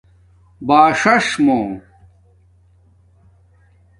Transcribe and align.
باݽݽ 0.67 1.27
مُو 1.45 1.59